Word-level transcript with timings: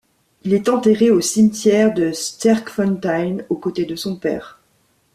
Il 0.41 0.55
est 0.55 0.67
enterré 0.67 1.11
au 1.11 1.21
cimetière 1.21 1.93
de 1.93 2.11
Sterkfontein 2.11 3.37
au 3.49 3.55
côté 3.55 3.85
de 3.85 3.95
son 3.95 4.15
père. 4.15 4.59